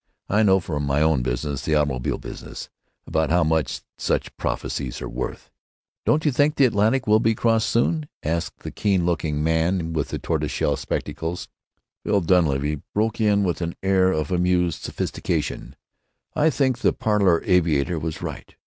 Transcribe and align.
I 0.29 0.41
know 0.41 0.59
from 0.59 0.83
my 0.83 0.99
own 1.03 1.21
business, 1.21 1.63
the 1.63 1.75
automobile 1.75 2.17
business, 2.17 2.69
about 3.05 3.29
how 3.29 3.43
much 3.43 3.81
such 3.99 4.35
prophecies 4.35 4.99
are 4.99 5.07
worth." 5.07 5.51
"Don't 6.07 6.25
you 6.25 6.31
think 6.31 6.55
the 6.55 6.65
Atlantic 6.65 7.05
will 7.05 7.19
be 7.19 7.35
crossed 7.35 7.69
soon?" 7.69 8.07
asked 8.23 8.61
the 8.63 8.71
keen 8.71 9.05
looking 9.05 9.43
man 9.43 9.93
with 9.93 10.07
the 10.09 10.17
tortoise 10.17 10.51
shell 10.51 10.75
spectacles. 10.75 11.49
Phil 12.03 12.21
Dunleavy 12.21 12.81
broke 12.95 13.21
in 13.21 13.43
with 13.43 13.61
an 13.61 13.75
air 13.83 14.11
of 14.11 14.31
amused 14.31 14.81
sophistication: 14.81 15.75
"I 16.35 16.49
think 16.49 16.79
the 16.79 16.93
parlor 16.93 17.43
aviator 17.45 17.99
was 17.99 18.23
right. 18.23 18.55